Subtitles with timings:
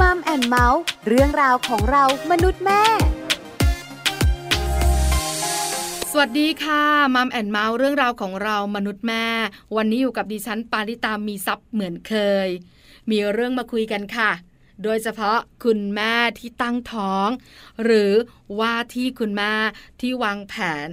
[0.00, 2.82] Mom and Mouth เรื่องราวของเรามนุษย์แม่
[6.10, 6.82] สวัสดีค่ะ
[7.14, 9.26] Mom and Mouth เรื่องราวของเรามนุษย์แม่
[9.76, 12.14] วันนี้อยู่กับดิฉันปาริตามีทรัพย์เหมือนเค
[12.46, 12.48] ย
[13.10, 14.30] มีเรื่องมาคุยกันค่ะ
[14.82, 17.28] โดยเฉพาะคุณแม่ที่ตั้งท้อง
[17.84, 18.12] หรือ
[18.60, 19.52] ว่าที่คุณแม่
[20.00, 20.86] ที่วางแผน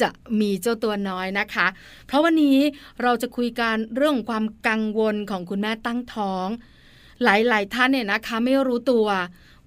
[0.00, 0.08] จะ
[0.40, 1.66] มีเจ้าตัวน้อยนะคะ
[2.06, 2.58] เพราะวันนี้
[3.02, 6.48] เราจะคุยกันเรื่องความกังวลของคุณแม่ตั้งท้อง
[7.24, 9.06] หลาย ๆ ท่านเนี่ยนะคะ ไม่รู้ตัว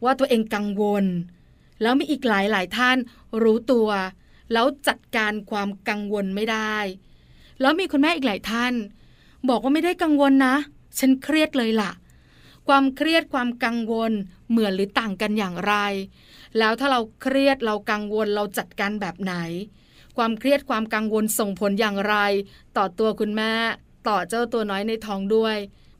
[0.04, 1.06] ว่าตัวเองกังวล
[1.82, 2.98] แล้วมีอีกหลายหลายท่าน
[3.44, 3.90] รู้ตัว
[4.54, 6.78] แล้วจัดการความกังวลไม่ได้
[7.62, 8.74] แล้วมีคุณแม่อีกหลายท่าน
[9.50, 10.56] บอกว่าไม่ได้กังวลนะ
[11.00, 11.92] ฉันเครียดเลยล่ะ
[12.68, 14.12] ความเครียดความกังวล
[14.50, 15.74] เหมือนหรือต่างกันอย่างไร
[16.58, 19.34] แล้วถ้าเราเครียดเรากังวลเราจัดการแบบไหน
[20.18, 22.16] ความเครียดความกังวลส่งผลอย่างไร
[22.78, 23.54] ต่อตัวคุณแม่
[24.08, 25.58] ต่อเจ้าตัวน้อยในท้องด้วย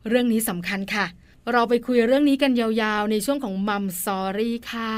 [0.08, 1.06] เรื่องนี้สำคัญค่ะ
[1.52, 4.98] เราไปคุยเรื่องนี้กันยาวๆ ในช่วงของมัมซอรี่ค่ะ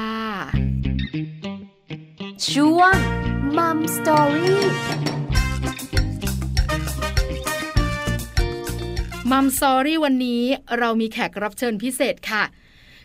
[2.51, 2.95] ช่วง
[3.57, 4.63] มัมสตอรี่
[9.31, 10.43] มัมซอรี่วันนี้
[10.79, 12.43] เรามีแขกรับเชิญพิเศษค่ะ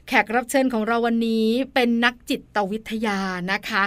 [0.08, 3.18] แขกรับเชิญของเราวันนี้เป็นนักจิตวิทยา
[3.52, 3.82] นะคะ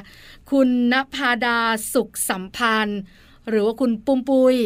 [0.51, 1.59] คุณณภาดา
[1.93, 3.01] สุขสัมพันธ์
[3.49, 4.57] หรือว่าคุณปุ้มปุ้ย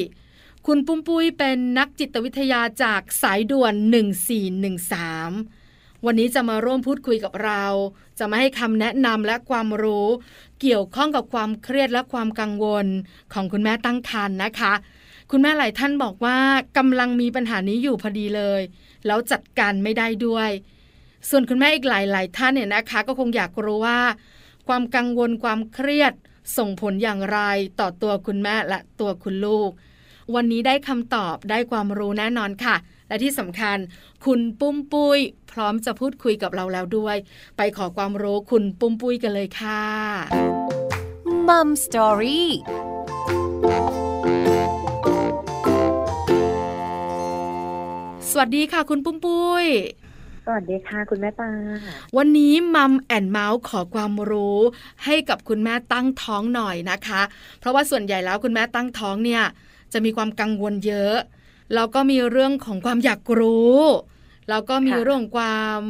[0.71, 3.73] คุณปุ้มปุ้ยเป็นนักจิตวิทยาจากสายด่วน
[4.69, 7.65] 1413 วันนี้จะมาร่วมพูดคุยกับเรา
[8.19, 10.07] จะมาให้คำแนะนำและความรู้
[10.61, 12.87] เกี่ยวข้องกับความเครียดและความกังวล
[13.33, 14.73] ของคุณแม่ตั้งครรภ์นะคะ
[15.31, 16.37] คุณแม่หลายท่านบอกว่า
[16.77, 18.61] กำลังมีปัญหานี้อยู่พอดีเลย
[19.05, 20.49] แล้วจัดการไม่ได้ด้วย
[21.29, 23.99] ส่วนคุณแม่อีกหลายหลายท่านเนี่ยนะคะ ก็คงอยากรู้ว่า
[24.67, 26.13] ความกังวลความเครียด
[26.57, 27.39] ส่งผลอย่างไร
[27.79, 29.71] ต่อตัวคุณแม่และตัวคุณลูก
[30.35, 32.75] วันนี้ได้คำตอบได้ความรู้แน่นอนค่ะ
[33.07, 33.77] และที่สำคัญ
[34.25, 35.19] คุณปุ้มปุ้ย
[35.51, 37.17] พร้อมจะพูดคุยกับเราแล้วด้วย
[37.57, 39.83] ไปขอความรู้คุณปุ้มปุ้ยกันเลยค่ะ
[41.47, 42.51] มัมสตอรี่
[48.29, 49.65] สวัสดีค่ะ คุณปุ้มปุ้ย
[50.45, 51.49] สวัสดีค่ะ คุณแม่ปา
[52.17, 54.59] วันนี้มัมแอนเมาส์ขอความรู้
[55.05, 57.21] ให้กับคุณแม่ตั้งท้องหน่อยนะคะ
[57.59, 59.43] เพราะว่าส่วนใหญ่แล้วคุณแม่ตั้งท้องเนี่ย
[59.93, 61.15] จะมีความกังวลเยอะ
[61.73, 63.79] แล้วก็มีเรื่องของความอยากรู้
[64.49, 65.81] แล้วก็มีเรื่องของความ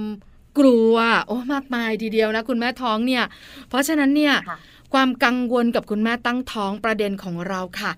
[0.59, 0.95] กลัว
[1.27, 3.23] โอ้มากมายทีเดียวนะคุณแม่ท้องเนี่ย
[3.69, 4.57] เพราะฉะนั้นเนี่ยค่ะ
[4.93, 7.91] ความกังวลกับคุณแม่ตั้งท้องประเด็นของเราค่ะ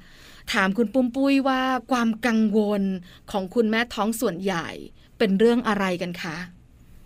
[0.53, 1.61] ถามคุณปุ้มปุ้ยว่า
[1.91, 2.81] ความกังวล
[3.31, 4.67] ของคุณแม่ท้องส่วนใหญ่
[5.17, 6.35] เป็นเรื่องอะไรกันคะ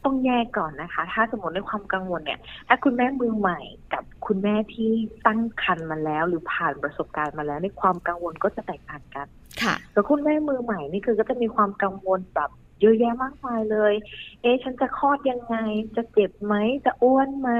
[0.05, 3.59] ต้องแยกก่อนนะคะ ถ้าสมมติในความกังวลเนี่ย ถ้าคุณแม่มือใหม่
[3.93, 4.91] กับคุณแม่ที่
[5.27, 9.27] ตั้งครรภ์มาแล้ว หรือผ่านประสบการณ์มาแล้วในความกังวลก็จะแตกต่างกัน
[9.63, 13.93] ค่ะแต่คุณแม่มือใหม่นี่คือก็จะมีความกังวลแบบเยอะแยะมากมายเลย
[14.41, 15.55] เอ๊ะฉันจะคลอดยังไง
[15.95, 16.55] จะเจ็บไหม
[16.85, 17.51] จะอ้วนไหม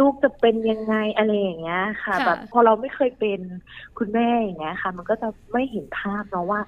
[0.00, 3.40] ลูกจะเป็นยังไงอะไรอย่างเงี้ยค่ะค่ะแบบพอเราไม่เคยเป็น
[3.98, 6.60] คุณแม่อย่างเงี้ยค่ะ มันก็จะไม่เห็นภาพเนาะว่า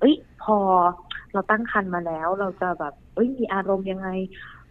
[0.00, 0.56] เอ้ย พอ
[1.32, 4.08] เราตั้งครรภ์มาแล้ว เราจะแบบเอ้ยมีอารมณ์ยังไง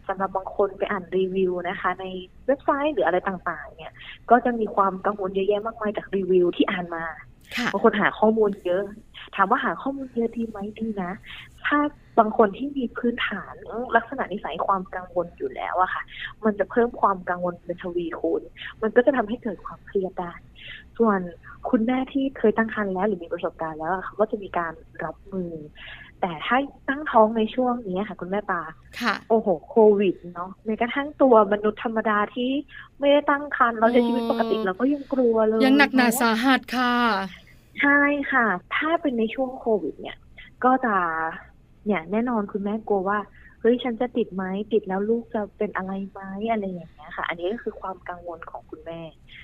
[0.07, 2.05] สำหรับบางคนไปอ่านรีวิวนะคะ ใน
[2.45, 3.93] เว็บไซต์หรืออะไรต่างๆ เนี่ย
[4.29, 7.05] ก็จะมีความกังวลเยอะแยะมากมายจากรีวิวที่อ่านมา
[7.57, 8.83] ค่ะบางคนหาข้อมูลเยอะ
[9.35, 11.11] ถามว่าหาข้อมูลเยอะดีไหมดีนะ
[11.65, 11.77] ถ้า
[12.19, 13.53] บางคนที่มีพื้นฐาน
[13.95, 16.03] ลักษณะนิสัยความกังวลอยู่แล้วอะค่ะ
[16.45, 18.41] มันจะเพิ่มความกังวลเป็นทวีคูณ
[18.81, 20.33] มันก็จะทำให้เกิดความเครียดได้
[20.97, 21.19] ส่วน
[21.69, 25.51] คุณแม่ที่เคยตั้งครรภ์แล้วหรือมีประสบการณ์แล้วอะเขาก็จะมีการรับมือ
[26.21, 26.57] แต่ถ้า
[26.89, 28.61] ตั้งท้องในช่วงนี้ค่ะ คุณแม่ปา
[29.01, 32.49] ค่ะ โอ้โหโควิดเนาะแม้กระทั่งตัวมนุษย์ธรรมดาที่
[32.99, 36.93] ไม่ได้ตั้งครรภ์เราใช้ชีวิตปกติเราก็ยังกลัวเลยยังหนักหนาเอะสาหัสค่ะ
[37.81, 37.99] ใช่
[38.31, 38.45] ค่ะ
[38.75, 40.17] ถ้าเป็นในช่วงโควิด เนี่ย
[40.63, 40.95] ก็จะ
[41.85, 43.19] เนี่ยแน่นอนคุณแม่กลัวว่า
[43.61, 44.43] เฮ้ยฉันจะติดไหม
[44.73, 46.21] ติดแล้วลูกจะเป็นอะไรไหม
[46.51, 49.01] อะไรอย่างเงี้ยค่ะ อันนี้ก็คือความกังวลของคุณแม่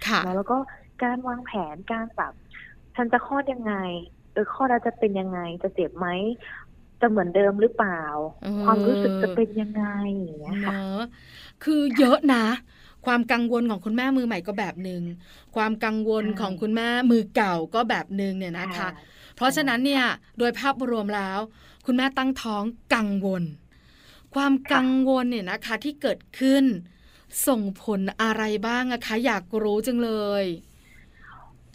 [0.07, 0.57] ค่ะแล้วก็
[1.03, 2.33] การวางแผนการแบบ
[2.95, 3.73] ฉันจะคลอดยังไง
[4.33, 6.07] เออคลอดแล้วจะเป็นยังไง จะเจ็บไหม
[7.01, 8.01] จะเหมือนเดิมหรือเปล่า
[8.41, 9.83] เออความรู้สึกจะเป็นยังไง
[10.19, 11.01] อย่างเงี้ยค่ะเนอะ
[11.63, 12.45] คือเยอะนะ
[13.05, 15.01] ความกังวลของคุณแม่มือใหม่ก็แบบหนึ่ง
[15.55, 18.89] ความกังวลใช่ของคุณแม่มือเก่าก็แบบหนึ่งเนี่ยนะคะ
[19.35, 20.03] เพราะฉะนั้นเนี่ย
[20.37, 21.39] โดยภาพรวมแล้ว
[21.85, 22.63] คุณแม่ตั้งท้อง
[22.95, 23.43] กังวล
[24.35, 26.63] ความกังวลเนี่ยนะคะที่เกิดขึ้น
[27.47, 30.11] ส่งผลอะไรบ้างอะคะ อยากรู้จังเล
[30.43, 30.45] ย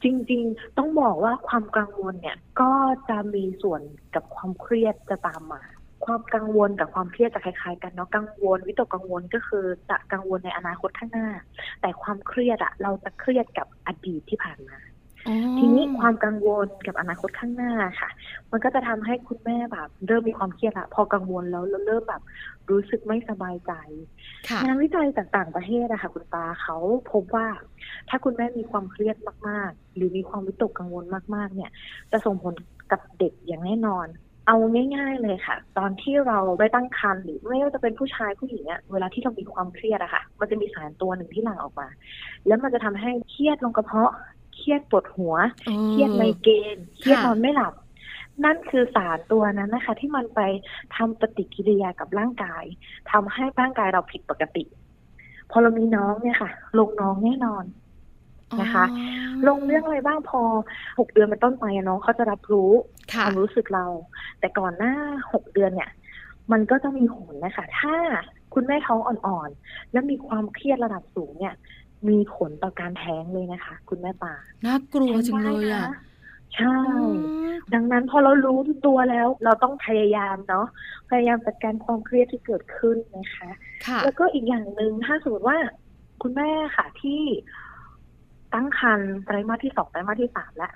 [0.02, 2.72] จริงๆ ต้องบอกว่าความกังวลเนี่ยก็
[3.08, 3.82] จะมีส่วน
[4.14, 5.62] กับความเครียดจะตามมา
[6.04, 11.28] ความกังวลกับความเครียดจะคล้ายๆ กันเนาะกังวลวิตกกังวลก็คือจะกังวลในอนาคตข้างหน้า
[11.80, 14.78] แต่ความเครียดอะเราจะเครียดกับอดีตที่ผ่านมา
[15.58, 18.10] ทีนี้ความกังวลกับอนาคตข้างหน้าค่ะ
[18.50, 22.22] มันก็จะทำให้คุณแม่แบบ เริ่มมีความเครียดละพอกังวลแล้วแล้วเริ่มแบบ
[22.70, 23.72] รู้สึกไม่สบายใจ
[24.48, 26.76] ค่ะงานวิจัยจากต่างประเทศอะค่ะ คุณปาเขา
[27.12, 27.46] พบว่า
[28.08, 29.16] ถ้าคุณแม่มีความเครียด
[29.48, 31.70] มาก ๆ หรือมีความวิตกกังวลมาก ๆ เนี่ย
[32.12, 32.54] จะส่งผล
[32.92, 34.08] กับเด็กอย่างแน่นอน
[34.48, 34.56] เอา
[34.96, 41.88] ง่ายๆเลยค่ะ ตอนที่เราได้ตั้งครรภ์หรือไม่ว่าจะเป็นผู้ชายผู้หญิงอะเวลาที่เรามีความเครียดอะค่ะ มันจะมีสารตัวหนึ่งที่หลั่งออกมา
[42.46, 44.12] แล้วมันจะทำให้เครียดลงกระเพาะ
[44.56, 45.34] เครียดปวดหัว
[45.88, 47.74] เครียดไมเกรนเครียดนอนไม่หลับ
[48.44, 50.40] นั่นคือสารตัวนั้นนะคะ ที่มันไป
[50.96, 52.64] ทำปฏิกิริยากับร่างกาย
[53.10, 54.64] ทำให้ร่างกายเราผิดปกติ
[55.50, 57.64] พอเรามีน้องเนี่ยค่ะ ลงน้องแน่นอน
[58.60, 58.96] นะคะอ๋
[59.42, 60.42] อลงเรื่องอะไรบ้างพอ
[60.98, 62.70] หกเดือนเป็นต้นไปอะน้องเขาจะรับรู้
[63.12, 63.86] คค่ะวามรู้สึกเรา
[64.40, 64.94] แต่ก่อนหน้า
[65.32, 65.90] หกเดือนเนี่ย
[66.52, 67.94] มันก็จะมีผลนะคะ ถ้า
[68.54, 71.54] คุณแม่ท้องอ่อนๆ แล้วมีความเครียดระดับสูงเนี่ย
[72.08, 74.34] มีผลต่อการแท้งเลยนะคะ คุณแม่ปา
[74.66, 75.86] น่ากลัวจังเลยอะ
[76.56, 77.08] ใช่อ๋อ
[77.74, 80.66] ดังนั้นพอเรารู้ตัวแล้ว เราต้องพยายามเนาะ
[81.10, 83.50] พยายามจัดการความเครียดที่เกิดขึ้นนะคะ
[83.86, 85.58] ค่ะแล้วก็อีกอย่างหนึ่งถ้าสมมติว่า
[86.22, 87.20] คุณแม่ค่ะที่
[88.54, 90.74] ตั้งครรภ์ไตรมาสที่สองไตรมาสที่สามแล้ว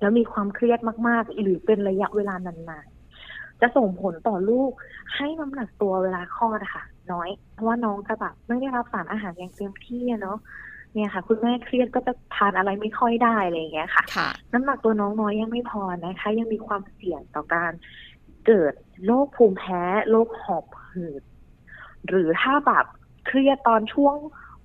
[0.00, 0.78] แล้วมีความเครียด
[1.08, 4.72] มากๆ หรือเป็นระยะเวลานานๆจะส่งผลต่อลูก
[5.14, 10.38] ให้น้ำหนักตัวเวลาคลอดอะค่ะ น้อย เพราะว่าน้องจะแบบไม่ได้รับสารอาหารอย่างเต็มที่อะเนาะ
[10.94, 17.72] เนี่ยค่ะ คุณแม่เครียดก็จะทานอะไรไม่ค่อยได้อะไรอย่างเงี้ยค่ะค่ะน้ำหนักตัวน้องน้อยยังไม่พอนะคะ ยังมีความเสี่ยงต่อการ
[18.46, 21.22] เกิดโรคภูมิแพ้โรคหอบหืด
[22.08, 22.86] หรือถ้าแบบ
[23.26, 24.14] เครียดตอนช่วง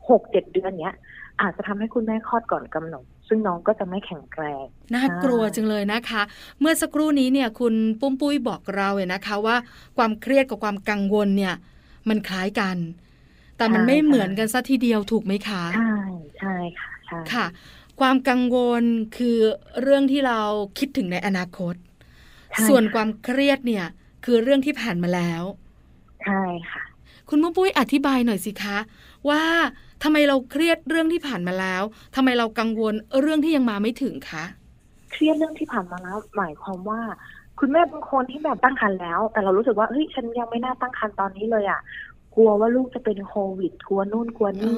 [0.10, 0.96] หกเจ็ดเดือนเนี้ย
[1.42, 6.22] อาจจะทำให้คุณแม่คลอดก่อนกำหนดซึ่งน้องก็จะไม่แข็งแรงน่ากลัวจังเลยนะคะ
[6.60, 9.56] เมื่อสักครู่นี้เนี่ยคุณปุ้มปุ้ยบอกเราเนี่ยนะคะว่า
[9.98, 11.54] ความเครียดกับความกังวลเนี่ย
[12.10, 12.78] มันคล้ายกัน
[13.58, 15.96] แต่มันใช่ไม่ค่ะเหมือนกันซะทีเดียวถูกไหมคะ ใช่
[16.40, 17.46] ใช่ค่ะใช่ค่ะ
[18.00, 18.84] ความกังวล
[19.18, 19.38] คือ
[19.82, 20.42] เรื่องที่เรา
[20.78, 21.76] คิดถึงในอนาคต
[22.52, 23.86] ใช่ส่วนค่ะความเครียดเนี่ย
[24.26, 25.44] คือเรื่องที่ผ่านมาแล้ว
[26.24, 26.84] ใช่ค่ะ
[27.30, 28.78] คุณปุ้มปุ้ยอธิบายหน่อยสิคะ
[29.30, 29.44] ว่า
[30.04, 31.84] ทำไมเราเครียดเรื่องที่ผ่านมาแล้ว
[32.16, 34.44] ทำไมเรากังวลเรื่องที่ยังมาไม่ถึงคะ
[35.12, 37.02] เครียดเรื่องที่ผ่านมาแล้ว หมายความว่า
[37.60, 41.82] คุณแม่บางคนที่แบบตั้งครรภ์แล้ว แต่เรารู้สึกว่าเฮ้ยฉันยังไม่น่าตั้งครรภ์ตอนนี้เลยอะ
[42.36, 44.76] กลัวว่าลูกจะเป็นโควิดกลัวนู่นกลัวนี่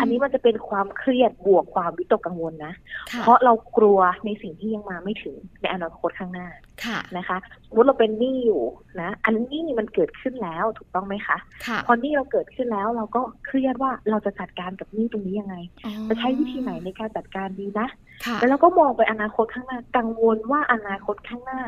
[0.00, 2.74] อันนี้มันจะเป็นความเครียดบวกความวิตกกังวลนะ
[3.10, 6.69] ค่ะเพราะเรากลัวในสิ่งที่ยังมาไม่ถึงในอนาคตข้างหน้าค่ะ
[7.16, 7.38] นะคะ
[7.68, 8.62] สมมติเราเป็นหนี้อยู่
[9.00, 11.36] นะ อันนี้มันเกิดขึ้นแล้วถูกต้องไหมคะ
[11.66, 17.88] ค่ะพอหนี้เราเกิดขึ้นแล้วเราก็เครียดว่าเราจะจัดการกับหนี้ตรงนี้ยังไงอ๋อจะใช้วิธีไหนในการจัดการดีนะ
[18.26, 21.62] ค่ะแล้วเราก็มองไปอนาคตข้างหน้า กังวลว่าอนาคตข้างหน้า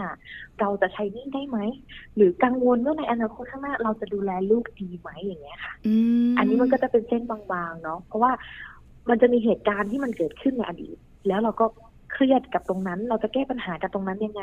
[0.61, 1.59] เราจะใช้หนี้ได้ไหม
[2.17, 5.95] หรือกังวลว่าในอนาคตข้างหน้า เราจะดูแลลูกดีไหมอย่างเงี้ยค่ะอื
[6.29, 7.39] มอันนี้มันก็จะเป็นเส้นบา
[7.71, 8.33] งๆเนาะเพราะว่า
[9.09, 10.97] มันจะมีเหตุการณ์ที่มันเกิดขึ้นในอดีต
[11.29, 11.67] แล้วเราก็
[12.13, 14.43] เครียดกับตรงนั้น เราจะแก้ปัญหากับตรงนั้นยังไง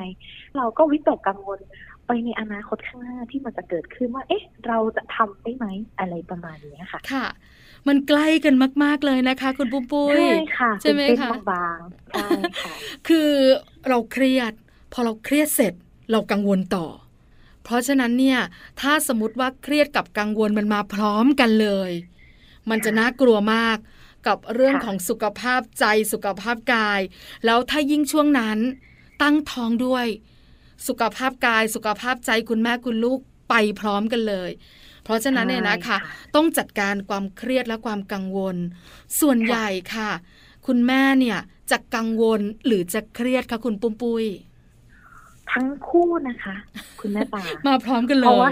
[0.58, 1.60] เราก็วิตกกังวล
[2.08, 5.66] ไปในอนาคตข้างหน้าที่มันจะเกิดขึ้นว่า เอ๊ะ เราจะทำได้ไหม
[6.00, 7.26] อะไรประมาณเนี้ยค่ะ ค่ะ
[7.88, 12.28] มันใกล้กันมาก ๆเลยนะคะ คุณปุ้มปุ้ยใช่ค่ะใช่ไหมเป็นคะเส้นบางๆใช่
[12.64, 12.74] ค่ะ
[13.08, 13.32] คือ
[13.88, 14.54] เราเครียด
[14.94, 15.74] พอเราเครียดเสร็จ
[16.12, 16.88] เรากังวลต่อ
[17.64, 18.40] เพราะฉะนั้นเนี่ย
[18.82, 21.92] ถ้าสมมติว่าเครียดกับกังวลมันมาพร้อมกันเลย
[22.70, 23.78] มันจะน่ากลัวมาก
[24.28, 27.02] กับเรื่องค่ะของสุขภาพใจสุขภาพกาย
[27.46, 28.60] แล้วถ้ายิ่งช่วงนั้น
[29.22, 30.08] ตั้งท้องด้วย
[30.88, 33.20] สุขภาพกายสุขภาพใจคุณแม่คุณลูก
[33.50, 34.52] ไปพร้อมกันเลย
[35.04, 38.56] เพราะฉะนั้นเนี่ยนะคะใช่ต้องจัดการความเครียดและความกังวล
[39.20, 40.12] ส่วนใหญ่ค่ะ
[40.68, 41.40] คุณแม่เนี่ย
[41.72, 44.26] จะกังวลหรือจะเครียดคะคุณปุ้มปุ้ย
[45.52, 46.56] ทั้งคู่นะคะ
[47.00, 48.52] คุณแม่ตามาพร้อมกันเลเพราะยว่า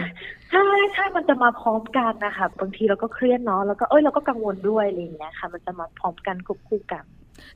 [0.52, 7.04] ใช่ใช่มันจะมาพร้อมกันนะคะบางทีเราก็เครียดเนาะแล้วก็เอ้ยเราก็กังวลด้วยอะไรอย่างเงี้ยค่ะ มันจะมาพร้อมกันควบคู่กัน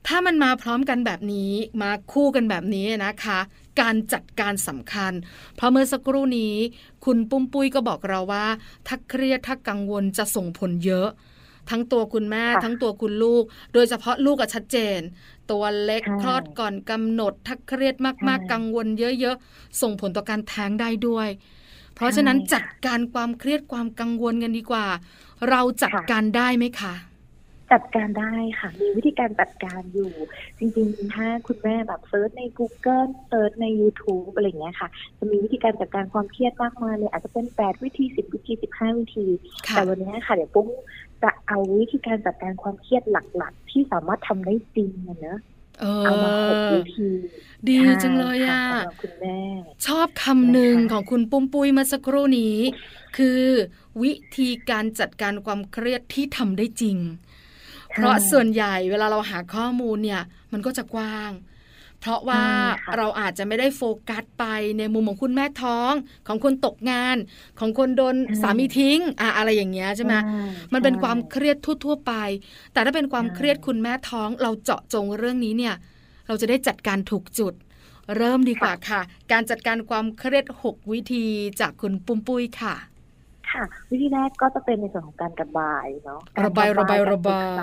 [0.07, 3.39] ถ้ามันมาพร้อมกันแบบนี้มาคู่กันแบบนี้นะคะ
[3.81, 5.13] การจัดการสำคัญ
[5.55, 6.55] เพราะเมื่อสักครู่นี้
[7.05, 8.45] คุณปุ้มปุ้ยก็บอกเราว่า
[8.87, 11.09] ถ้าเครียดถ้ากังวลจะส่งผลเยอะ
[11.69, 13.43] ทั้งตัวคุณแม่ค่ะทั้งตัวคุณลูก
[13.73, 14.99] โดยเฉพาะลูกอะชัดเจน
[15.51, 21.60] ตัวเล็กใช่คลอดก่อนกำหนด ถ้าเครียดมากใช่ๆกังวลเยอะๆส่งผลต่อการแท้งได้ด้วยเพ
[22.03, 24.85] ราะฉะนั้นใช่ค่ะจัดการความเครียดความกังวลกันดีกว่า
[25.49, 26.95] เราจัดค่ะการได้ไหมคะ
[27.71, 30.11] จัดการได้ค่ะ มีวิธีการจัดการอยู่
[30.57, 39.25] จริงๆ ถ้าคุณแม่แบบเซิร์ชใน Google เซิร์ชใน YouTube อะไรอย่างเงี้ยค่ะ จะมีวิธีการจัดการความเครียดมากมายเลย อาจจะเป็น 8 วิธี 10 วิธี 15 วิธี
[39.67, 40.67] ค่ะแต่วันนี้ค่ะ เดี๋ยวปุ้ย
[41.23, 45.39] จะเอาวิธีการจัดการความเครียดหลักๆ ที่สามารถทำได้จริงอะเนอะ
[45.79, 47.09] เอเอามาหกอวิธี
[47.69, 49.37] ดีใช่จังเลยค่อะสำหรับคุณแม่
[49.85, 52.57] ชอบคำหนึ่งนะคะของคุณปุ้มปุ้ยเมื่อสักครู่นี้
[53.17, 53.41] คือ
[54.03, 56.97] วิธีการจัดการความเครียดที่ทำได้จริง
[57.93, 61.31] เพราะส่วนใหญ่เวลาเราหาข้อมูลเนี่ย มันก็จะกว้าง
[61.99, 62.43] เพราะว่า
[62.97, 64.45] เราอาจจะไม่ได้โฟกัสไป
[64.77, 65.91] ในมุมของคุณแม่ท้อง
[66.27, 67.17] ของคนตกงาน
[67.59, 70.13] ของคนโดนสามีทิ้งอะอะไรอย่างเงี้ยใช่ไหม
[70.73, 72.13] มันเป็นความเครียดทั่ว ๆ ไป
[72.73, 75.75] แต่ถ้าเป็นความเครียดคุณแม่ท้อง เราเจาะจงเรื่องนี้เนี่ย
[76.31, 77.53] เราจะได้จัดการถูกจุด
[78.17, 81.25] เริ่มดีกว่าค่ะ การจัดการความเครียด6 วิธี
[81.59, 82.75] จากคุณปุ้มปุ้ยค่ะ
[83.51, 87.57] ค่ะ วิธีแรกก็จะเป็นในส่วนของการระบายเนาะระบายระบายระบาย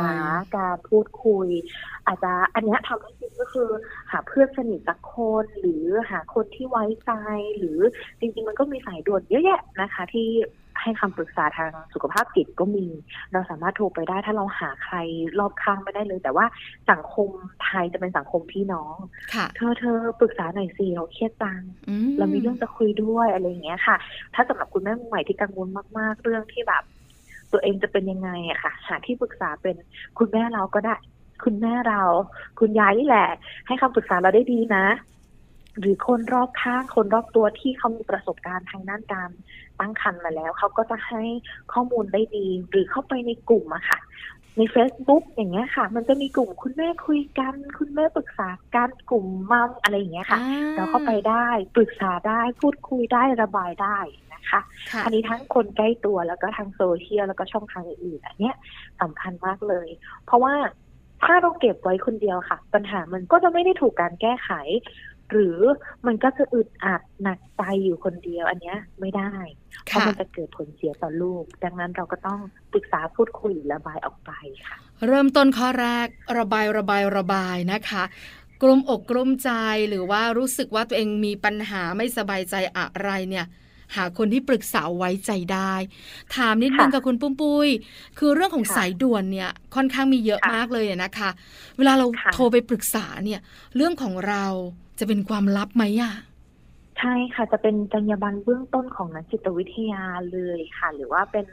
[0.56, 1.48] การพูดคุย
[2.06, 3.68] อาจจะอันนี้ทำให้จริงก็คือ
[4.10, 7.12] หาเพื่อนสนิทสักคนหรือหาคนที่ไว้ใจ
[7.58, 7.78] หรือ
[8.20, 10.28] จริง ๆ มันก็มีสายด่วนเยอะแยะนะคะที่
[10.82, 12.87] ให้คำปรึกษาทางสุขภาพจิตก็มี
[13.32, 14.97] เราสามารถโทรไปได้ถ้าเราหาใคร
[15.38, 16.47] รอบข้างไม่ได้เลย แต่ว่า
[16.90, 17.28] สังคม
[17.64, 18.94] ไทยจะเป็นสังคมพี่น้อง
[19.56, 21.61] เธอเธอปรึกษาหน่อยสิเราเครียดจัง
[22.18, 23.97] เรามีเรื่องจะคุยด้วยอะไรอย่างเงี้ยค่ะ
[24.35, 25.68] ถ้าสำหรับคุณแม่ใหม่ที่กังวล
[25.99, 26.82] มาก ๆ เรื่องที่แบบ
[27.52, 29.76] ตัวเองจะเป็นยังไงอะค่ะ หาที่ปรึกษาเป็น
[30.18, 30.94] คุณแม่เราก็ได้
[31.44, 32.02] คุณแม่เรา
[32.61, 33.28] คุณยายนี่แหละ
[33.66, 34.87] ให้คำปรึกษาเราได้ดีนะ
[35.80, 39.30] หรือคนรอบข้างคนรอบตัวที่เขามีประสบการณ์ทางด้านการ
[39.80, 41.23] ตั้งครรภ์มาแล้ว เขาก็จะให้
[41.73, 43.99] ข้อมูลได้ดี หรือเข้าไปในกลุ่มอะค่ะ
[44.56, 50.38] ใน Facebook อย่างเงี้ยค่ะ มันจะมีกลุ่มคุณแม่คุยกัน คุณแม่ปรึกษากันกลุ่มมัมอะไรอย่างเงี้ยค่ะ
[50.76, 53.99] เราเข้าไปได้ปรึกษาได้พูดคุยได้ระบายได้
[54.35, 54.61] นะคะ
[55.04, 58.54] อันนี้ทั้งคนใกล้ตัวแล้วก็ทางโซเชียลแล้วก็ช่องทางอื่นๆอันเนี้ย
[59.00, 59.88] สำคัญมากเลย
[60.26, 60.54] เพราะว่า
[61.25, 64.50] ถ้าเราเก็บไว้คนเดียวค่ะ ปัญหามันก็จะไม่ได้ถูกการแก้ไข
[65.30, 65.58] หรือ
[66.06, 69.32] มันก็จะอึดอัดหนักใจอยู่คนเดียวอันเนี้ยไม่ได้
[69.85, 72.40] เพราะมันจะเกิดผลเสียต่อลูก ดังนั้นเราก็ต้อง
[72.73, 74.30] ปรึกษาพูดคุยระบายออกไป
[74.66, 76.06] ค่ะ เริ่มต้นข้อแรก
[76.38, 78.04] ระบายระบายระบายนะคะ
[78.62, 79.50] กลุ่มอกกลุ่มใจ
[79.88, 83.47] หรือว่ารู้สึกว่าตัวเองมีปัญหาไม่สบายใจอะไรเนี่ย
[83.97, 85.75] หาคนที่ปรึกษาไว้ใจได้
[86.35, 87.68] ถามนิดนึงกับคุณปุ้มปุ้ย
[88.18, 91.30] คือเรื่องของสายด่วนเนี่ยค่อนข้างมีเยอะมากเลยนะคะ
[91.78, 93.40] เวลาเราโทรไปปรึกษาเนี่ย
[93.76, 94.44] เรื่องของเรา
[94.99, 96.12] จะเป็นความลับไหมอะ
[96.99, 100.02] ใช่ค่ะจะเป็นจรรยาบรรณเบื้องต้นของนักจิตวิทยา
[100.33, 101.45] เลยค่ะ หรือว่าเป็น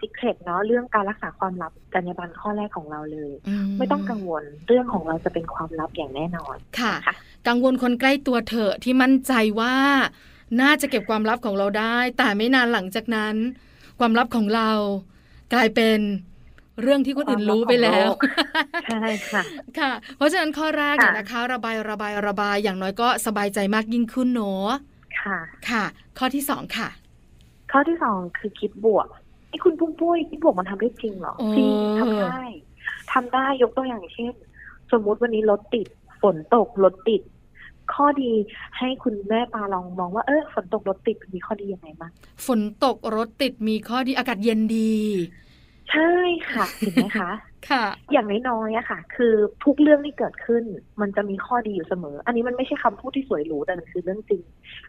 [0.00, 3.32] สิเครตเนาะเรื่องการรักษาความลับจรรยาบรรณข้อแรกของเราเลย
[3.78, 7.14] ไม่ต้องกังวลเรื่องของเราจะเป็นความลับอย่างแน่นอนค่ะคะ
[7.48, 9.74] กังวลคนใกล้ตัวเถอะที่มั่นใจว่า
[10.60, 13.34] น่าจะเก็บความลับของเราได้ แต่ไม่นานหลังจากนั้น
[13.98, 14.70] ความลับของเรา
[15.54, 15.98] กลายเป็น
[16.82, 18.10] เรื่องที่คนอื่นรู้ไปแล้ว
[18.90, 19.42] ใช่ค่ะ
[19.78, 24.68] ค่ะ เพราะฉะนั้นข้อแรกเนี่ยนะคะ ระบายระบายระบายอย่างน้อยก็สบายใจมากยิ่งขึ้นเนาะ
[25.20, 25.38] ค่ะ
[25.70, 25.84] ค่ะ
[26.18, 26.88] ข้อที่สองค่ะ
[27.72, 29.06] ข้อที่สองคือคิดบวก
[29.48, 32.42] ไอ้คุณปุ้มปุ้ยคิดบวกมันทำได้จริงเหรอจริงทำได้
[33.12, 34.32] ทำได้ยกตัวอย่างเช่น
[34.92, 35.86] สมมุติวันนี้รถติด
[36.22, 37.22] ฝนตกรถติด
[37.94, 38.32] ข้อดี
[38.78, 42.10] ให้คุณแม่ปาลองมองว่าเออฝนตกรถติดมีข้อดียังไงบ้าง
[42.46, 44.94] ฝนตกรถติดมีข้อดีอากาศเย็นดี
[45.90, 46.10] ใช่
[46.50, 47.30] ค่ะเห็นไหมคะ
[47.70, 50.64] ค่ะ อย่างน้อยๆอะค่ะ คือทุกเรื่องที่เกิดขึ้น
[51.00, 54.42] มันจะมีข้อดีอยู่เสมอ อันนี้มันไม่ใช่คำพูดที่สวยหรูแต่มันคือเรื่องจริง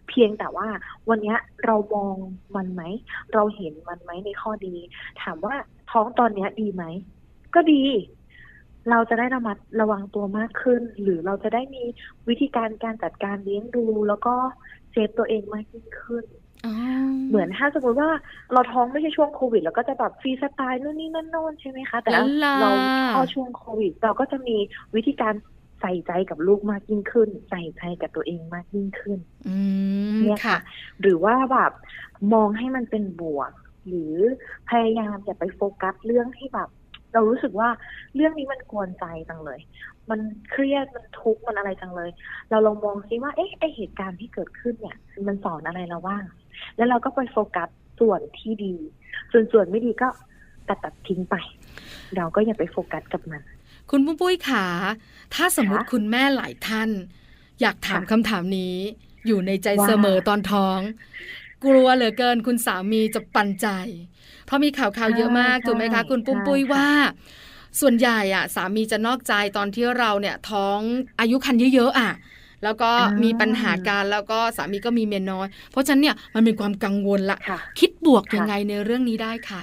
[0.09, 0.67] เพียงแต่ว่า
[1.09, 2.15] วันนี้เรามอง
[2.55, 2.81] มันไหม
[3.33, 4.75] เราเห็นมันไหมในข้อดี
[5.21, 5.55] ถามว่า
[5.91, 6.83] ท้องตอนนี้ดีไหม
[7.55, 7.83] ก็ดี
[8.89, 11.83] เราจะได้ระมัดระวังตัวมากขึ้น หรือเราจะได้มี
[12.27, 14.35] วิธีการการจัดการเลี้ยงดู แล้วก็
[14.91, 16.25] เซฟตัวเองมากยิ่งขึ้น
[17.29, 18.09] เหมือนถ้าสมมติว่า
[18.53, 22.11] เราท้องไม่ใช่ช่วงโควิดเราก็จะแบบฟรีสไตล์นู่นนี่นั่นโน่นใช่ไหมคะ แต่
[22.59, 22.69] เรา
[23.13, 24.57] พอช่วงโควิด เราก็จะมี
[24.95, 25.33] วิธีการ
[25.81, 29.19] ใส่ใจกับลูกมากยิ่งขึ้น ใส่ใจกับตัวเองมากยิ่งขึ้น
[30.21, 30.57] เนี่ยค่ะ
[31.01, 31.71] หรือว่าแบบ
[32.33, 33.51] มองให้มันเป็นบวก
[33.87, 34.13] หรือ
[34.69, 36.69] พยายามอย่าไปโฟกัสเรื่องที่แบบ
[37.13, 37.69] เรารู้สึกว่า
[38.15, 39.59] เรื่องนี้มันกวนใจจังเลย
[40.09, 40.19] มัน
[40.51, 42.09] เครียดมันทุกข์มันอะไรจังเลย
[42.49, 44.97] เราลองมองซิว่าเอ๊ะไอเหตุการณ์ที่เกิดขึ้นเนี่ย
[45.27, 46.23] มันสอนอะไรเราบ้าง
[46.77, 48.75] แล้วเราก็ไปโฟกัสส่วนที่ดี
[49.31, 50.07] ส่วนส่วนไม่ดีก็
[50.67, 51.35] ตัดตัดทิ้งไป
[52.17, 53.41] เราก็อย่าไปโฟกัสกับมัน
[53.89, 54.65] คุณปุ้มปุ้ยขา
[55.33, 56.89] ถ้าสมมติคุณแม่หลายท่าน
[57.61, 58.75] อยากถามคำถามนี้
[59.27, 60.79] อยู่ในใจเสมอตอนท้อง
[61.65, 63.67] กลัวเหลือเกินคุณสามีจะปันใจ
[64.45, 66.87] เพราะมีข่าวข่าวเยอะมากถูกไหมคะ คุณปุ้มปุ้ยว่า
[67.79, 70.79] ส่วนใหญ่อะสามีจะนอกใจตอนที่เราเนี่ยท้อง
[71.19, 72.11] อายุคันเยอะๆอะ
[72.63, 72.89] แล้วก็
[73.23, 77.37] มีปัญหาการแล้วก็สามีก็มีเมียน้อย เพราะฉะนั้นเนี่ยมันเป็นความกังวลละ
[77.79, 79.61] คิดบวกยังไงในเรื่องนี้ได้ค่ะ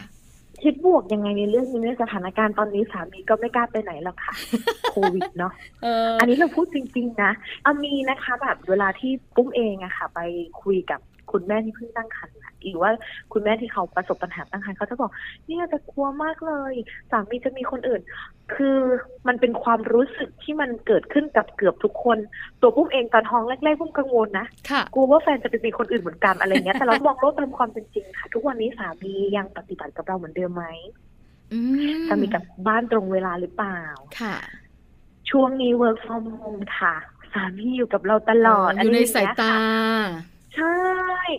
[0.62, 4.34] คิดบวกยังไงในเรื่องนี้ในสถานการณ์ตอนนี้สามีก็ไม่กล้าไปไหนหรอกค่ะ
[4.90, 5.52] โควิดเนาะ
[6.20, 7.30] อันนี้เราพูดจริง ๆ นะ
[7.62, 10.20] เอามีนะคะแบบเวลาที่ปุ้มเองอะค่ะ ไป
[10.62, 11.00] คุยกับ
[11.32, 12.90] คุณแม่ที่เพิ่งตั้งครรภ์หรือว่า
[13.32, 15.10] คุณแม่ที่เขาประสบปัญหาตั้งครรภ์เขาจะบอก
[15.46, 16.74] เนี่ยจะกลัวมากเลย
[17.10, 18.00] สามีจะมีคนอื่น
[18.54, 18.78] คือ
[19.26, 22.18] มันเป็นความรู้สึกที่มันเกิดขึ้นกับเกือบทุกคน
[22.60, 24.46] ตัวปุ้มเองตอนท้องแรกๆปุ้มกังวลนะ
[24.94, 30.64] กลัวว่าแฟนจะไปมีคนอื่นเหมือนกันอะไรเงี้ยแต่เรามองโลกตามความเป็นจริงค่ะทุกวันนี้สามียังปฏิบัติกับเราเหมือนเดิมไหม
[31.52, 31.58] อื
[32.00, 33.80] มสามีกลับบ้านตรงเวลาหรือเปล่า
[34.20, 34.36] ค่ะ
[35.30, 36.94] ช่วงนี้ work from home ค่ะ
[37.32, 39.58] สามีอยู่กับเราตลอดอยู่ในะไรงสายเงี้ตาค่ะ
[40.56, 40.76] ใช่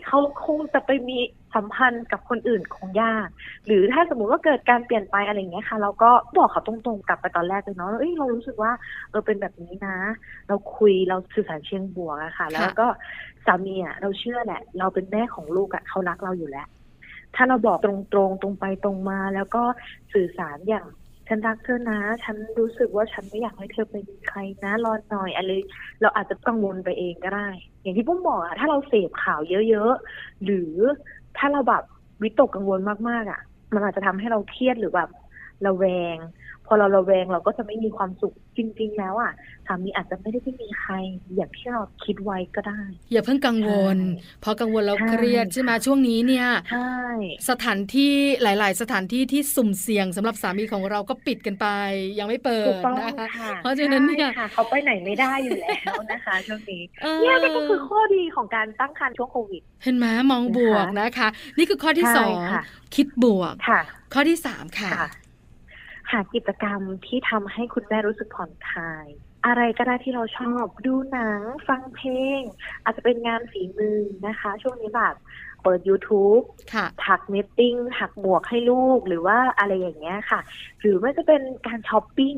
[0.08, 1.18] เขาคงจะไปมี
[1.56, 3.28] สัมพันธ์กับคนอื่นคงยาก
[3.66, 8.72] หรือถ้าสมมุติว่าเกิดการเปลี่ยนไปอะไรอย่างเงี้ยค่ะ เราก็บอกเขาตรงๆกลับไปตอนแรกเลยเนาะเอ้ยเรารู้สึกว่า
[9.10, 9.98] เออเป็นแบบนี้นะ
[10.48, 12.88] เราคุยเราสื่อสารเชิงบวกอะค่ะ แล้วก็
[13.46, 16.68] สามีอะเราเชื่อแหละ เราเป็นแม่ของลูกอะเขารักเราอยู่แล้ว
[17.36, 17.92] ถ้าเราบอกตร
[18.28, 19.64] งๆตรงไปตรงมา แล้วก็
[20.14, 20.86] สื่อสารอย่าง
[21.28, 25.52] ฉันรักเธอนะ ฉันรู้สึกว่าฉันไม่อยากให้เธอไปมีใครนะ รอหน่อยอะไร
[26.02, 27.50] เราอาจจะกังวลไปเองก็ได้
[27.82, 30.74] อย่างที่ปุ้มบอกอะถ้าเราเสพข่าวเยอะๆ หรือ
[31.38, 31.84] ถ้าเราแบบ
[32.24, 32.80] วิตกกังวล
[33.10, 33.40] มากๆอะ
[33.74, 35.10] มันอาจจะทำให้เราเครียดหรือแบบ
[35.66, 36.18] ระแวง
[36.68, 39.32] พอเราระแวงเราก็จะไม่มีความสุขจริง ๆ แล้วอะ
[39.68, 40.94] สามีอาจจะไม่ได้ไม่มีใคร
[41.36, 42.82] อย่างที่เราคิดไว้ก็ได้
[43.12, 46.98] อย่าเพิ่งกังวลใช่พอกังวลแล้วใช่เครียดใช่ไหมช่วงนี้เนี่ยใช่
[47.50, 51.68] สถานที่หลาย ๆ สถานที่ที่สุ่มเสี่ยงสำหรับสามีของเราก็ปิดกันไป
[52.20, 62.64] ยังไม่เปิถูดกต้องนะคะค่ะเพราะฉะนั้นเนี่ยใช่ค่ะเขาไปไหนไม่ได้อยู่แล้วนะคะช่วงนี้เออเนี่ยก็คือข้อดีของการตั้งครรภ์ช่วงโควิด เห็นไหมมองบวกนะคะ นี่คือข้อที่ใช่สองค่ะ
[62.96, 63.82] คิดบวกค่ะ
[64.14, 65.10] ข้อที่สามค่ะค่ะ
[66.12, 69.08] หากิจกรรมที่ทำให้คุณแม่รู้สึกผ่อนคลาย
[69.46, 72.42] อะไรก็ได้ที่เราชอบดูหนัง ฟังเพลง
[72.84, 75.16] อาจจะเป็นงานฝีมือนะคะ ช่วงนี้แบบ
[75.64, 80.40] เปิด YouTube ค่ะถักเนตติ้งถักหมวกให้ลูกหรือว่าอะไรอย่างเงี้ยค่ะ
[80.80, 82.36] หรือไม่จะเป็นการช้อปปิ้ง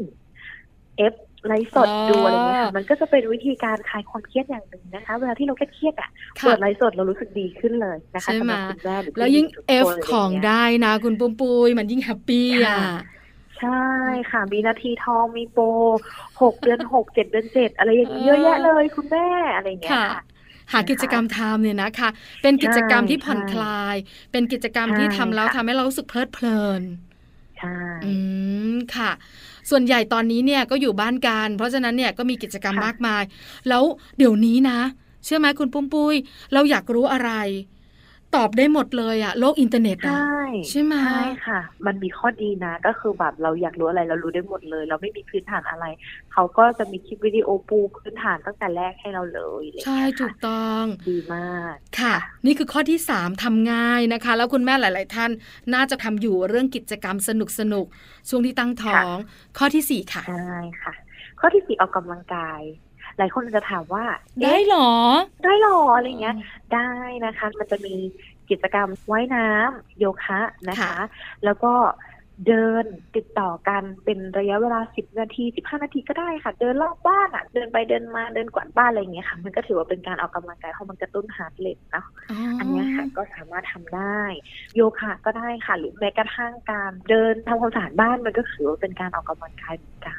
[0.97, 1.15] เอฟ
[1.47, 6.09] ไลฟ์สดอ๋อดูอะไรเงี้ยค่ะมันก็จะเป็นวิธีการคลายความเครียดอย่างหนึ่งนะคะ เวลาที่เราเครียดๆอะ
[6.39, 12.97] ค่ะเปิดไลฟ์สดเรารู้สึกดีขึ้นเลยนะคะใช่ไหมสำหรับคุณแม่หรือแล้วยิ่งผู้หญิทุกเอฟคนของะไรเงี้ยได้นะ คุณปุ้มปุยมันยิ่งแฮปปี้อะค่ะ
[13.59, 13.69] ใช่
[14.31, 15.63] ค่ะ มีนาทีทองมีโปร
[16.41, 20.21] หกเดือนหกเจ็ดเดือนเจ็ดอะไรอย่างนี้เออเยอะแยะเลยคุณแม่อะไรอย่างเงี้ยค่ะค่ะ
[20.71, 22.09] หากิจกรรมทำเนี่ยนะคะ
[22.41, 23.95] เป็นกิจกรรมที่ผ่อนใช่คลาย
[24.31, 26.81] เป็นกิจกรรมใช่ที่ทำแล้วค่ะทำให้เรารู้สึกเพลิดเพลิน
[27.57, 27.69] ใช่
[28.05, 28.13] อื
[28.71, 29.11] มค่ะ
[29.69, 33.23] ส่วนใหญ่ตอนนี้เนี่ยก็อยู่บ้านกัน เพราะฉะนั้นเนี่ยก็มีกิจกรรมค่ะมากมาย
[33.69, 33.83] แล้ว
[34.17, 34.79] เดี๋ยวนี้นะ
[35.25, 36.15] เชื่อไหมคุณปุ้มปุ้ย
[36.53, 37.31] เราอยากรู้อะไร
[38.35, 40.23] ตอบได้หมดเลยอะโลกอินเทอร์เน็ตใชอะ่
[40.69, 41.09] ใช่ไหมใช่
[41.45, 45.83] ค่ะ มันมีข้อดีนะ ก็คือแบบเราอยากรู้อะไรเรารู้ได้หมดเลย เราไม่มีพื้นฐานอะไร
[46.31, 51.39] เขาก็จะมีคลิปวิดีโอปูพื้นฐานตั้งแต่แรกให้เราเลยอะไรอย่างใช่เงี้ยถูค่ะกต้องดีมา
[51.75, 52.15] กค่ะ
[52.45, 55.31] นี่คือข้อที่สามทำง่ายนะคะ แล้วคุณแม่หลาย ๆ ท่าน
[55.73, 59.15] น่าจะทำอยู่เรื่องกิจกรรมสนุกสนุกๆช่วงที่ตั้งท้อง
[59.57, 60.33] ข้อที่สี่ค่ะใช่
[60.81, 60.93] ค่ะ
[61.39, 62.61] ข้อที่สี่ออกกำลังกาย
[63.19, 64.03] หลายคนจะถามว่า
[64.41, 64.89] ได้เอ๊ะเหรอ
[65.43, 66.35] ได้หรออะไรเงี้ย
[66.73, 66.89] ได้
[67.25, 67.95] นะคะ มันจะมี
[68.49, 70.93] กิจกรรมว่ายน้ำโยคะนะคะค่ะ
[71.45, 71.73] แล้วก็
[72.47, 84.21] เดินติดต่อกันเป็นระยะเวลา 10 นาที 15 นาทีก็ได้ค่ะ เดินรอบบ้านอะ เดินไปเดินมาเดินกวาดบ้านอะไรอย่างเงี้ยค่ะ มันก็ถือว่าเป็นการออกกำลังกายเพราะมันกระตุ้นฮาร์ดเรทเนาะอ๋ออัอันเนี้ยค่ะก็สามารถทำได้
[84.75, 90.13] โยคะก็ได้ค่ะ หรือแม้กระทั่งการเดินทำความสะอาดบ้านมันก็ถือว่าเป็นการออกกำลังกายเหมือนกั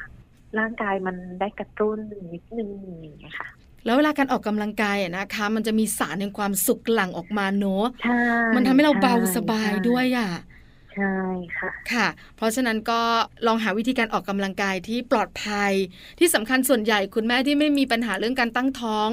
[0.59, 1.97] ร่างกายมันได้กระตุ้น
[2.33, 2.69] นิดนึง
[3.01, 3.47] อย่างเงี้ยค่ะ
[3.85, 8.11] แล้วเวลาการออกกำลังกายอะนะคะ มันจะมีสารแห่งความสุขหลั่งออกมาเนอะใช่
[8.55, 10.29] มันทำให้เราเบาสบายใช่ด้วยอะ
[10.93, 11.05] ใช่
[11.57, 13.01] ค่ะ ค่ะ เพราะฉะนั้นก็
[13.47, 15.73] ลองหาวิธีการออกกำลังกายที่ปลอดภัย
[16.19, 19.09] ที่สำคัญส่วนใหญ่คุณแม่ที่ไม่มีปัญหาเรื่องการตั้งท้อง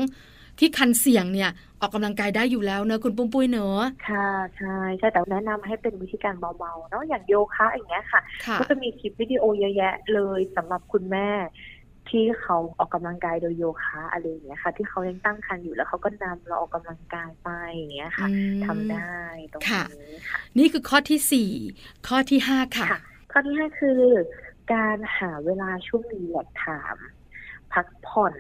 [0.59, 11.29] ที่คันเสี่ยงเนี่ยออกกำลังกายได้อยู่แล้วเนอะคุณปุ้มปุ้ยเนอะค่ะใช่ใช่แต่แนะนำให้เป็นวิธีการเบาๆเนาะอย่างโยคะอย่างเงี้ยค่ะค่ะก็จะมีคลิปวิดีโอเยอะแยะเลยสำหรับคุณแม่
[12.09, 19.15] ที่เขาออกกำลังกายโดยโยคะอะไรอย่างเงี้ยค่ะ ที่เขายังตั้งครรภ์อยู่แล้วเขาก็นำเราออกกำลังกายไปอย่างเงี้ยค่ะอืมทำได้
[19.53, 21.51] ตรงค่ะนี้ค่ะนี่คือข้อที่สี่
[22.09, 23.01] ข้อที่ห้าค่ะค่ะ
[23.33, 24.03] ข้อที่ห้าคือ
[24.75, 27.07] การหาเวลาช่วงรีแลกซ์ไทม์
[27.75, 28.35] พักผ่อน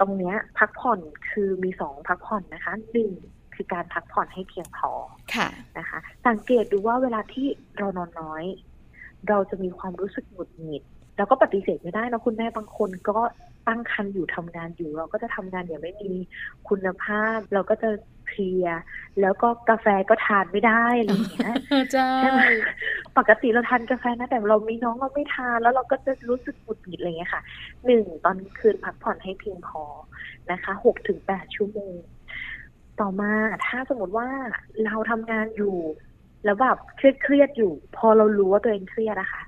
[0.00, 0.98] ตรงเนี้ยพักผ่อน
[1.30, 3.10] คือมีสองพักผ่อนนะคะหนึ่ง
[3.54, 4.90] คือการพักผ่อนให้เพียงพอ
[5.34, 7.46] ค่ะนะคะ สังเกตดูว่าเวลาที่
[7.78, 8.44] เรานอนน้อย
[9.28, 10.82] เราจะมีความรู้สึกหงุดหงิด
[11.16, 13.18] แล้วก็ปฏิเสธไม่ได้นะคุณแม่บางคนก็
[13.68, 16.12] ตั้งครรภ์อยู่ทำงานอยู่ เราก็จะทำงานอย่างไม่มี
[16.68, 17.90] คุณภาพ เราก็จะ
[18.26, 18.66] เพลีย
[19.20, 21.54] แล้วก็กาแฟก็ทานไม่ได้อะไรอย่างเงี้ย
[21.92, 22.42] ใช่ใช่ไหม
[23.18, 27.42] ปกติเราทานกาแฟนะแต่เรามีน้องเราไม่ทานแล้วเราก็จะรู้สึกหงุดหงิดอะไรอย่างเงี้ยค่ะ
[27.86, 29.82] หนึ่งตอนคืนพักผ่อนให้เพียงพอ
[30.50, 31.94] นะคะหกถึงแปดชั่วโมง
[33.00, 33.32] ต่อมา
[33.66, 34.28] ถ้าสมมติว่า
[34.84, 35.76] เราทำงานอยู่
[36.44, 39.42] แล้วแบบเครียดเครียดๆอยู่ พอเรารู้ว่าตัวเองเครียดอะค่ะ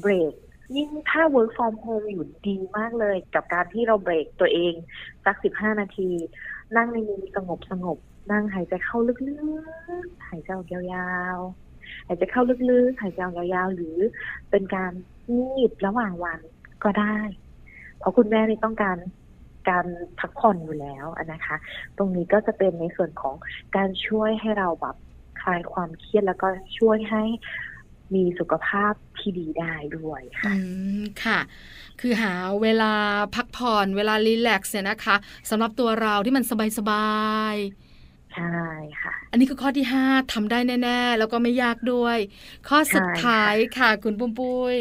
[0.00, 0.34] เบรก
[0.76, 4.74] ยิ่งถ้า work from home อยู่ดีมากเลย กับการที่เราเบรกตัวเอง
[5.24, 6.10] สักสิบห้านาที
[6.76, 7.98] นั่งในมุมสงบสงบ
[8.32, 9.12] นั่งหายใจเข้าลึ
[10.04, 13.96] กๆ หายใจออกยาวๆ หายใจเข้าลึกๆ หายใจออกยาวๆ หรือ
[14.50, 14.92] เป็นการ
[15.36, 16.40] งีบระหว่างวัน
[16.84, 17.16] ก็ได้
[17.98, 18.98] เพราะคุณแม่นี่ต้องการ
[19.68, 19.86] การ
[20.18, 21.56] พักผ่อนอยู่แล้วนะคะ
[21.96, 23.34] ตรงนี้ก็จะเป็นในส่วนของ
[23.76, 24.96] การช่วยให้เราแบบ
[25.40, 27.22] คลายความเครียดแล้วก็ช่วยให้
[28.14, 30.54] มีสุขภาพที่ดีได้ด้วยค่ะอื
[31.00, 31.38] มค่ะ
[32.00, 32.94] คือหาเวลา
[33.34, 35.16] พักผ่อนเวลารีแลกซ์เนี่ยนะคะ
[35.50, 36.44] สำหรับตัวเราที่มัน
[36.78, 37.10] สบา
[37.52, 38.60] ยๆ ใช่
[39.02, 42.18] ค่ะ อันนี้คือข้อที่ห้าทำได้แน่ ๆ แล้วก็ไม่ยากด้วย
[42.68, 44.76] ข้อสุดท้ายค่ะ คุณปุ้มปุ้ย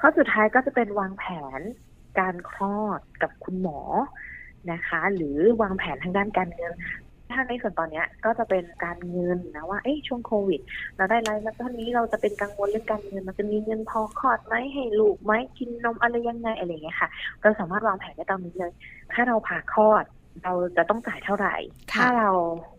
[0.00, 1.24] ข้อสุดท้ายก็จะเป็นวางแผ
[1.58, 1.60] น
[2.18, 3.80] การคลอดกับคุณหมอ
[4.72, 6.72] นะคะ หรือวางแผนทางด้านการเงิน
[7.32, 10.60] ถ้าในส่วนตอนนี้ก็จะเป็นการเงินนะว่าเอ้ช่วงโควิด
[10.96, 17.08] เราได้รายรับเท่านี้เราจะเป็นกังวลเรื่องการเงินมันจะมีเงินพอคลอดไหมให้ลูกไหมกินนมอะไรยังไงอะไรเงี้ยค่ะ
[17.42, 18.72] เราสามารถวางแผนได้ตามนี้เลย
[19.12, 20.04] ถ้าเราผ่าคลอด
[20.44, 21.54] เราจะต้องจ่ายเท่าไหร่
[21.92, 22.30] ถ้าเรา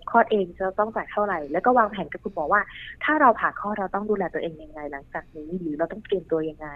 [0.10, 2.62] คลอดเองจะต้องจ่ายเท่าไหร่ แล้วก็วางแผนกับคุณหมอว่า
[3.04, 6.68] ถ้าเราผ่าคลอดเราต้องดูแลตัวเองยังไง หลังจากนี้หรือเราต้องเตรียมตัวยังไง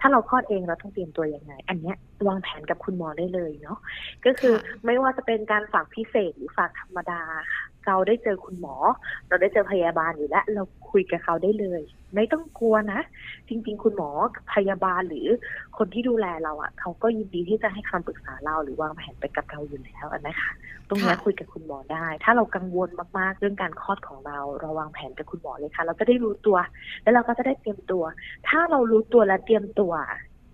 [0.00, 1.96] ถ้าเราคลอดเองเราต้องเตรียมตัวยังไง อันเนี้ย
[2.28, 3.78] วางแผนกับคุณหมอได้เลยเนาะ
[4.26, 7.20] ก็คือไม่ว่าจะเป็นการฝากพิเศษหรือฝากธรรมดา
[7.54, 8.74] ค่ะ เราได้เจอคุณหมอ
[9.28, 11.82] เราได้เจอพยาบาลอยู่แล้ว เราคุยกับเขาได้เลย
[12.14, 13.00] ไม่ต้องกลัวนะ
[13.48, 14.10] จริง ๆ คุณหมอ
[14.54, 15.28] พยาบาลหรือ
[15.78, 20.50] คนที่ดูแลเราอะ่ะเขาก็ยินดีที่จะให้คำปรึกษาเราหรือวางแผนไปกับเราอยู่แล้วนะคะ
[20.88, 26.56] ตรงนี้คุยกับคุณหมอได้ ถ้าเรากังวลมากๆ เรื่องการคลอดของเรา เราวางแผนกับคุณหมอเลยค่ะ เราจะได้รู้ตัว
[27.02, 28.04] แล้วเราก็จะได้เตรียมตัว
[28.48, 29.92] ถ้าเรารู้ตัวและเตรียมตัว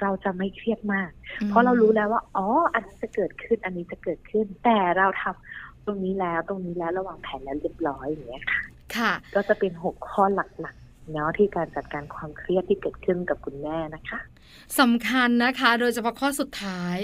[0.02, 1.10] เราจะไม่เครียดมาก
[1.48, 8.62] เพราะเรารู้แล้วว่า อ๋อ อันนี้จะเกิดขึ้น อันนี้จะเกิดขึ้น แต่เราทำ ตรงนี้แล้วตรงนี้แล้วระหว่างแผนแล้วเรียบร้อยอย่างเงี้ยค่ะ
[8.96, 14.18] ค่ะ ก็จะเป็นหกข้อหลักๆเนาะที่การจัดการความเครียดที่เกิดขึ้นกับคุณแม่นะคะ
[14.80, 16.96] สำคัญนะคะ โดยเฉพาะข้อสุดท้าย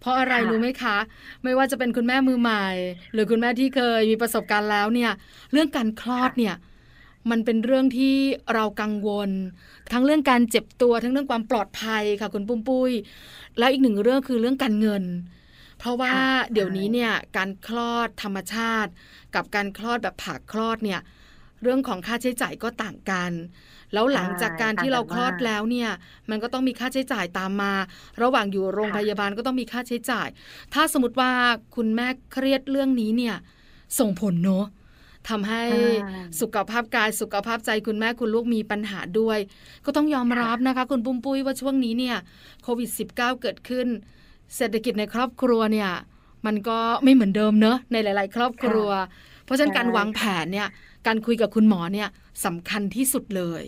[0.00, 0.96] เพราะอะไรรู้ไหมคะ
[1.44, 2.66] ไม่ว่าจะเป็นคุณแม่มือใหม่
[3.12, 5.12] หรือคุณแม่ที่เคยมีประสบการณ์แล้วเนี่ย
[5.52, 6.54] เรื่องการคลอดเนี่ย
[7.30, 8.16] มันเป็นเรื่องที่
[8.54, 9.30] เรากังวล
[9.92, 12.92] ทั้งเรื่องการเจ็บตัวทั้งเรื่องความปลอดภัยค่ะคุณปุ้มปุ้ย
[13.58, 15.04] แล้วอีกหนึ่งเรื่องคือเรื่องการเงิน
[15.82, 16.14] เพราะว่า
[16.52, 18.90] เดี๋ยวนี้เนี่ยการคลอดธรรมชาติ
[19.34, 21.00] กับการคลอดแบบผ่าคลอดเนี่ย
[21.62, 23.32] เรื่องของค่าใช้จ่ายก็ต่างกัน
[23.92, 25.90] แล้วหลังจากการที่เราคลอดแล้วเนี่ย
[26.30, 27.72] มันก็ต้องมีค่าใช้จ่ายตามมา
[28.22, 30.28] ระหว่างอยู่โรงพยาบาลก็ต้องมีค่าใช้จ่าย
[30.74, 31.30] ถ้าสมมติว่า
[31.76, 33.36] คุณแม่เครียดเรื่องนี้เนี่ย
[33.98, 34.66] ส่งผลเนาะ
[35.28, 35.62] ทำให้
[36.40, 39.38] สุขภาพกายสุขภาพใจคุณแม่คุณลูกมีปัญหาด้วย
[39.84, 42.16] ก็ต้องยอมรับนะคะ คุณปุ้มปุ้ยว่าช่วงนี้เนี่ย
[42.62, 43.88] โควิด -19 เกิดขึ้น
[44.56, 45.90] เศรษฐกิจในครอบครัวเนี่ย
[46.46, 48.88] มันก็ไม่เหมือนเดิมเนอะในหลาย ๆ ครอบครัว
[49.44, 50.68] เพราะฉะนั้นการวางแผนเนี่ย
[51.06, 52.08] การคุยกับคุณหมอเนี่ย
[52.44, 53.64] สำคัญที่สุดเลย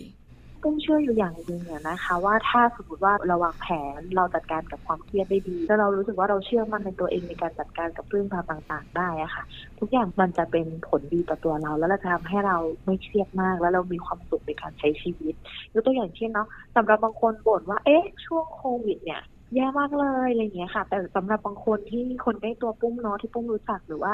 [0.63, 3.67] ต้องเชื่ออยู่อย่างหนึ่งนะคะว่าถ้าสมมติว่าเราวางแผ
[3.97, 9.43] นเราจัดการกับความเครียดได้ดีแล้วเรารู้สึกว่าเราเชื่อมั่นในตัวเองในการจัดการกับเรื่องราวต่างๆ ได้อะค่ะ
[9.79, 15.33] ทุกอย่างมันจะเป็นผลดีต่อตัวเรา แล้วเราจะทำให้เราไม่เครียดมาก แล้วเรามีความสุขในการใช้ชีวิต
[15.73, 19.21] ยกตัวอย่างเช่นเนาะสำหรับบางคนบ่นว่าเอ๊ะช่วงโควิดเนี่ย
[19.53, 24.13] แย่มากเลยอะไรเงี้ยค่ะ แต่สำหรับบางคนที่คนใกล้ตัวปุ้มเนาะที่ปุ้มรู้จักหรือว่า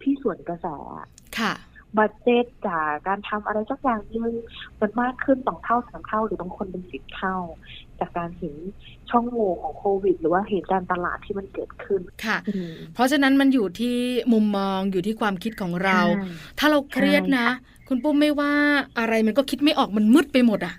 [0.00, 0.66] พี่ส่วนกระแส
[1.38, 1.54] ค่ะ
[1.98, 4.32] บัตเจตจากการทำอะไรสักอย่างนึง
[4.80, 7.36] มันมากขึ้นสองเท่าสามเท่า หรือบางคนเป็นสิบเท่า
[8.00, 8.54] จากการเห็น
[9.10, 12.38] ช่องโหว่ของโควิด หรือว่าเหตุการณ์ตลาดที่มันเกิดขึ้นค่ะ
[12.94, 13.96] เพราะฉะนั้นมันอยู่ที่
[14.32, 16.00] มุมมองอยู่ที่ความคิดของเรา
[16.58, 17.48] ถ้าเราเครียดนะ
[17.88, 18.52] คุณปุ้มไม่ว่า
[18.98, 20.74] อะไรมันก็คิดไม่ออกมันมืดไปหมดอะ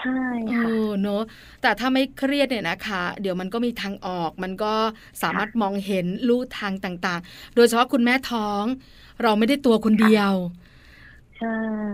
[0.00, 0.10] ใช่
[0.56, 1.22] ค่ะเนอะ
[1.62, 4.74] แต่ถ้าไม่เครียดเนี่ยนะคะ เดี๋ยวมันก็มีทางออก มันก็
[5.22, 8.64] สามารถมองเห็นลู่ทางต่างๆ โดยเฉพาะคุณแม่ท้อง
[9.22, 10.32] เราไม่ได้ตัวคนเดียว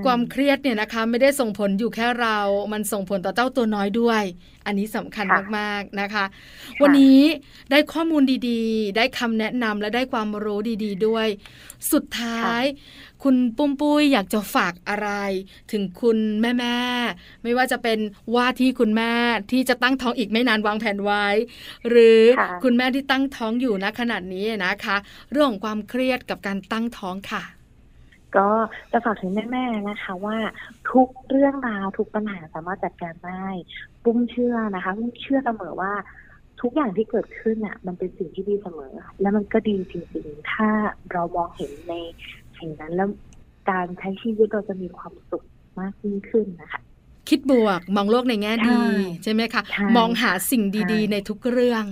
[0.04, 2.38] ความเครียดเนี่ยนะคะ ไม่ได้ส่งผลอยู่แค่เรา
[2.72, 4.22] มันส่งผลต่อเจ้าตัวน้อยด้วย
[4.66, 5.26] อันนี้สำคัญ
[5.58, 6.24] มากๆนะคะ
[6.82, 7.20] วันนี้
[7.70, 11.26] ได้ข้อมูลดีๆ ได้คำแนะนำและได้ความรู้ดีๆ ด้วย
[11.92, 12.62] สุดท้าย
[13.22, 15.10] คุณปุ้มปุ้ยอยากจะฝากอะไร
[15.72, 16.78] ถึงคุณแม่แม่
[17.42, 17.98] ไม่ว่าจะเป็น
[18.34, 19.12] ว่าที่คุณแม่
[19.52, 21.26] ที่จะตั้งท้องอีกไม่นานวางแผนไว้
[21.88, 22.20] หรือ
[22.64, 24.96] คุณแม่ที่ตั้งท้องอยู่ณขนาดนี้นะคะ
[25.32, 27.55] เรื่องของความเครียดกับการตั้งท้องค่ะ
[28.36, 28.48] ก็
[28.92, 30.38] จะฝากถึงแม่ๆนะคะว่า
[30.90, 33.46] ทุกเรื่องราวทุกปัญหาสามารถจัดการได้
[34.04, 35.92] ปุ้มเชื่อนะคะปุ้มเชื่อเสมอว่า
[36.60, 40.68] ทุกอย่างที่เกิดขึ้นอะ มันเป็นสิ่งที่ดีเสมอ และมันก็ดีจริงๆ ถ้า
[41.12, 41.94] เรามองเห็นใน
[42.58, 43.08] สิ่งนั้นแล้ว
[43.70, 45.44] การใช้ชีวิตเราจะมีความสุข
[45.80, 46.80] มากยิ่งขึ้นนะคะ
[47.28, 48.78] คิดบวกมองโลกในแง่ดี
[49.22, 49.62] ใช่ไหมคะ
[49.96, 50.62] มองหาสิ่ง
[50.92, 51.84] ดีๆ ในทุกเรื่อง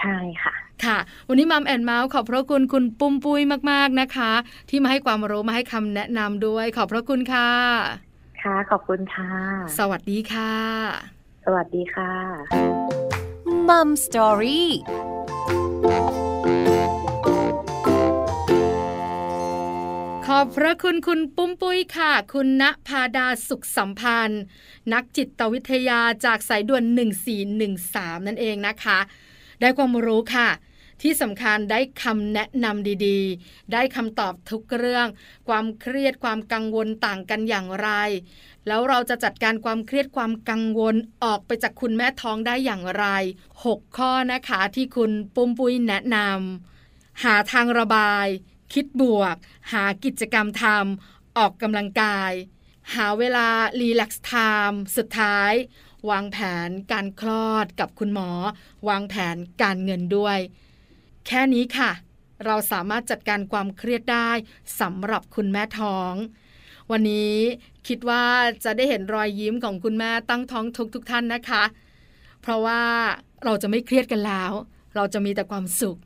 [0.00, 0.54] ใช่ค่ะ
[0.86, 3.40] ค่ะ วันนี้มัมแอนเมาส์ขอบพระคุณคุณปุ้มปุ้ย
[3.70, 4.32] มากๆนะคะ
[4.68, 7.50] ที่มาให้ความรู้มาให้คำแนะนำด้วย ขอบพระคุณค่ะ
[8.42, 9.32] ค่ะ ขอบคุณค่ะ
[9.78, 10.52] สวัสดีค่ะ
[11.44, 12.12] สวัสดีค่ะ
[13.68, 14.70] มัมสตอรี่
[20.26, 24.42] ขอบพระคุณคุณปุ้มปุ้ยค่ะ คุณณพาดาสุขสัมพันธ์
[24.92, 26.84] นักจิตวิทยาจากสายด่วน
[27.50, 28.98] 1413 นั่นเองนะคะ
[29.60, 30.48] ได้ความรู้ค่ะ
[31.02, 35.06] ที่สำคัญได้คำแนะนำดีๆ ได้คำตอบทุกเรื่อง
[35.48, 37.88] ความเครียดความกังวลต่างกันอย่างไร
[38.66, 43.06] แล้วเราจะจัดการความเครียดความกังวลออกไปจากคุณแม่ท้องได้อย่างไร
[43.56, 48.26] 6 ข้อนะคะที่คุณปุ้มปุ้ยแนะนำหาทางระบาย
[48.72, 49.36] คิดบวก
[49.72, 52.32] หากิจกรรมทำออกกำลังกาย
[52.94, 53.48] หาเวลา
[53.80, 54.32] รีแลกซ์ไท
[54.70, 55.52] ม์สุดท้าย
[56.10, 58.30] วางแผนการคลอดกับคุณหมอ
[58.88, 60.38] วางแผนการเงินด้วย
[61.26, 61.90] แค่นี้ค่ะ
[62.44, 64.30] เราสามารถจัดการความเครียดได้
[64.80, 66.14] สำหรับคุณแม่ท้อง
[66.90, 67.36] วันนี้
[67.88, 68.24] คิดว่า
[68.64, 71.62] จะได้เห็นรอยยิ้มของคุณแม่ตั้งท้องทุกทุกท่านนะคะ
[72.42, 72.82] เพราะว่า
[73.44, 74.52] เราจะไม่เครียดกันแล้ว
[74.94, 75.98] เราจะมีแต่ความสุข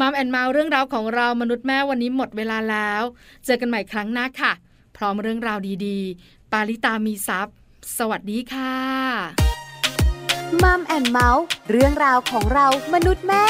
[0.00, 3.02] มามแอนมาเรื่องราวของเรามนุษย์แม่วันนี้หมดเวลาแล้ว
[3.44, 4.52] เจอกันใหม่ครั้งหน้าค่ะ
[4.96, 7.54] พร้อมเรื่องราวดีๆ ปาลิตามีซัพ์
[7.98, 8.74] สวัสดีค่ะ
[10.62, 13.44] มัมแอนเมาส์เรื่องราวของเรามนุษย์แม่